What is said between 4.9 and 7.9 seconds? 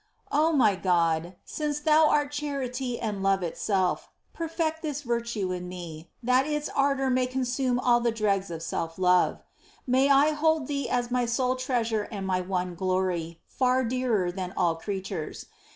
virtue in me, that its ardour may consume